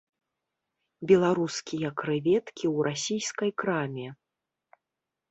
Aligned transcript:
Беларускія 1.09 1.89
крэветкі 2.01 2.65
ў 2.75 2.93
расійскай 2.93 3.51
краме. 3.65 4.07